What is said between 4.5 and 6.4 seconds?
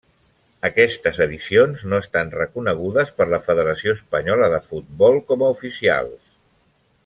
de Futbol com a oficials.